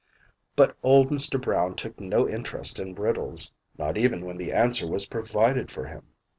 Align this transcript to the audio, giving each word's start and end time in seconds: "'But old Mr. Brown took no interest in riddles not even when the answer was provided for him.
"'But 0.55 0.75
old 0.81 1.11
Mr. 1.11 1.39
Brown 1.39 1.75
took 1.75 1.99
no 1.99 2.27
interest 2.27 2.79
in 2.79 2.95
riddles 2.95 3.53
not 3.77 3.99
even 3.99 4.25
when 4.25 4.37
the 4.37 4.51
answer 4.51 4.87
was 4.87 5.05
provided 5.05 5.69
for 5.69 5.85
him. 5.85 6.07